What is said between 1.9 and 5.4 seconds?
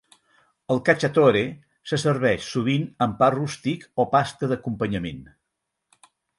se serveix sovint amb pa rústic o pasta d'acompanyament.